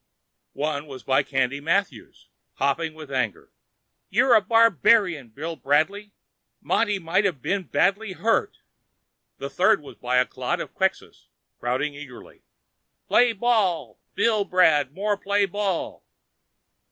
One 0.57 0.87
was 0.87 1.03
by 1.03 1.21
Candy 1.21 1.61
Mathews, 1.61 2.29
hopping 2.55 2.95
with 2.95 3.11
anger. 3.11 3.51
"You're 4.09 4.33
a 4.33 4.41
barbarian, 4.41 5.29
Bill 5.29 5.55
Bradley. 5.55 6.11
Monty 6.59 6.97
might 6.97 7.23
have 7.23 7.39
been 7.39 7.65
badly 7.65 8.13
hurt." 8.13 8.57
The 9.37 9.47
third 9.47 9.79
was 9.79 9.97
by 9.97 10.15
a 10.17 10.25
clot 10.25 10.59
of 10.59 10.73
Quxas, 10.73 11.27
crowding 11.59 11.93
eagerly. 11.93 12.41
"Play 13.07 13.31
ball! 13.31 13.99
Billbrad, 14.15 14.89
more 14.91 15.17
play 15.17 15.45
ball!" 15.45 16.03